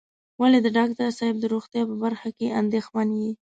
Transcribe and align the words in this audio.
ولې 0.41 0.59
د 0.63 0.67
ډاکټر 0.77 1.07
صاحب 1.17 1.35
د 1.39 1.45
روغتيا 1.53 1.83
په 1.89 1.95
برخه 2.03 2.29
کې 2.37 2.55
اندېښمن 2.61 3.07
یې. 3.21 3.31